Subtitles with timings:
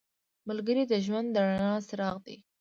[0.47, 2.37] ملګری د ژوند د رڼا څراغ دی